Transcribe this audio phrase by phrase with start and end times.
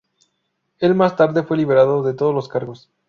[0.79, 2.89] Él más tarde fue liberado de todos los cargos.